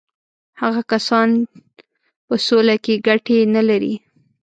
هغه 0.61 0.81
کسان 0.91 1.29
په 2.27 2.35
سوله 2.47 2.75
کې 2.83 3.03
ګټې 3.07 3.39
نه 3.55 3.61
لري. 3.69 3.93